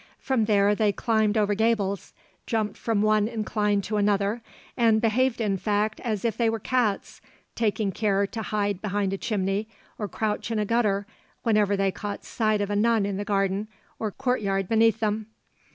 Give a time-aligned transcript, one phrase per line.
[0.17, 2.15] From there they climbed over gables,
[2.47, 4.41] jumped from one incline to another,
[4.75, 7.21] and behaved in fact as if they were cats,
[7.53, 9.67] taking care to hide behind a chimney
[9.99, 11.05] or crouch in a gutter
[11.43, 13.67] whenever they caught sight of a nun in the garden
[13.99, 15.27] or courtyard beneath them.